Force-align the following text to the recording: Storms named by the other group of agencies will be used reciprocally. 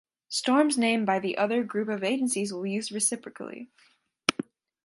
Storms 0.29 0.79
named 0.79 1.05
by 1.05 1.19
the 1.19 1.37
other 1.37 1.63
group 1.63 1.87
of 1.87 2.03
agencies 2.03 2.51
will 2.51 2.63
be 2.63 2.71
used 2.71 2.91
reciprocally. 2.91 3.69